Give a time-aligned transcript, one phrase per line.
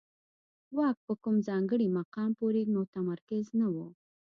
[0.77, 3.75] واک په کوم ځانګړي مقام پورې متمرکز نه و